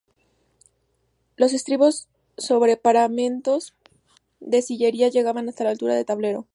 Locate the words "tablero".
6.07-6.47